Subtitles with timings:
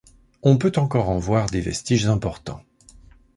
[0.41, 2.63] On peut encore en voir des vestiges importants.